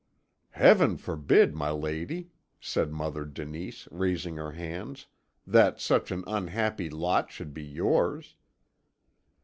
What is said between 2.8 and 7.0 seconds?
Mother Denise, raising her hands, "that such an unhappy